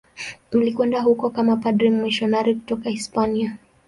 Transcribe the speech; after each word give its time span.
Alikwenda 0.53 1.01
huko 1.01 1.29
kama 1.29 1.55
padri 1.57 1.89
mmisionari 1.89 2.55
kutoka 2.55 2.89
Hispania. 2.89 3.57